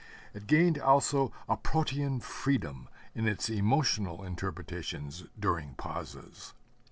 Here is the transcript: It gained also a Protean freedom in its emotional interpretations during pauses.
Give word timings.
It 0.33 0.47
gained 0.47 0.79
also 0.81 1.31
a 1.47 1.55
Protean 1.55 2.21
freedom 2.21 2.89
in 3.13 3.27
its 3.27 3.49
emotional 3.51 4.23
interpretations 4.23 5.25
during 5.39 5.75
pauses. 5.75 6.55